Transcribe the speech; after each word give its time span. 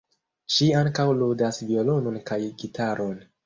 Ŝi 0.53 0.69
ankaŭ 0.79 1.05
ludas 1.19 1.61
violonon 1.69 2.21
kaj 2.33 2.43
gitaron. 2.65 3.17